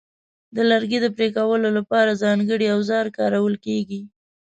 د 0.55 0.57
لرګي 0.71 0.99
د 1.01 1.07
پرې 1.15 1.27
کولو 1.37 1.67
لپاره 1.77 2.19
ځانګړي 2.23 2.67
اوزار 2.75 3.05
کارول 3.17 3.55
کېږي. 3.65 4.01